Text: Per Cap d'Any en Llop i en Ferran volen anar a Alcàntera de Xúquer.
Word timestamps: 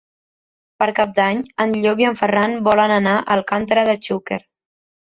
Per 0.83 0.87
Cap 0.99 1.13
d'Any 1.19 1.43
en 1.67 1.77
Llop 1.83 2.03
i 2.05 2.09
en 2.09 2.19
Ferran 2.25 2.59
volen 2.71 2.99
anar 2.99 3.17
a 3.21 3.25
Alcàntera 3.39 3.87
de 3.93 3.99
Xúquer. 4.11 4.43